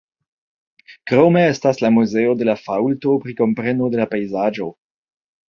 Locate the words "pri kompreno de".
3.27-4.01